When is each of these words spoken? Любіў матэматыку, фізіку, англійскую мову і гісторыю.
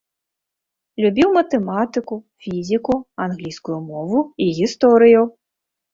Любіў 1.03 1.29
матэматыку, 1.39 2.15
фізіку, 2.45 2.97
англійскую 3.27 3.79
мову 3.91 4.19
і 4.47 4.53
гісторыю. 4.61 5.21